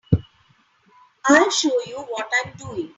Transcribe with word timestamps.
I'll 1.27 1.51
show 1.51 1.69
you 1.85 1.97
what 1.99 2.27
I'm 2.43 2.53
doing. 2.57 2.89